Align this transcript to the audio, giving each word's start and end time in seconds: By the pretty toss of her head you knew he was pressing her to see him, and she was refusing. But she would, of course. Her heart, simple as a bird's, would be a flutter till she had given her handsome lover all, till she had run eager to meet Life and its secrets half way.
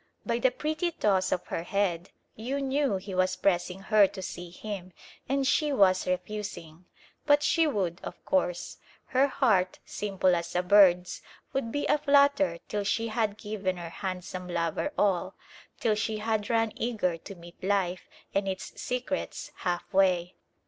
By 0.25 0.39
the 0.39 0.49
pretty 0.49 0.89
toss 0.89 1.31
of 1.31 1.45
her 1.49 1.61
head 1.61 2.09
you 2.35 2.59
knew 2.59 2.95
he 2.95 3.13
was 3.13 3.35
pressing 3.35 3.81
her 3.81 4.07
to 4.07 4.21
see 4.23 4.49
him, 4.49 4.93
and 5.29 5.45
she 5.45 5.71
was 5.71 6.07
refusing. 6.07 6.85
But 7.27 7.43
she 7.43 7.67
would, 7.67 8.01
of 8.03 8.25
course. 8.25 8.77
Her 9.05 9.27
heart, 9.27 9.77
simple 9.85 10.33
as 10.35 10.55
a 10.55 10.63
bird's, 10.63 11.21
would 11.53 11.71
be 11.71 11.85
a 11.85 11.99
flutter 11.99 12.57
till 12.67 12.83
she 12.83 13.09
had 13.09 13.37
given 13.37 13.77
her 13.77 13.89
handsome 13.89 14.47
lover 14.47 14.91
all, 14.97 15.35
till 15.79 15.93
she 15.93 16.17
had 16.17 16.49
run 16.49 16.71
eager 16.75 17.15
to 17.19 17.35
meet 17.35 17.63
Life 17.63 18.09
and 18.33 18.47
its 18.47 18.81
secrets 18.81 19.51
half 19.57 19.93
way. 19.93 20.33